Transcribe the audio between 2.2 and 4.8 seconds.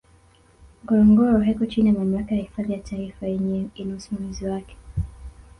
ya hifadhi za taifa yenyewe ina usimamizi wake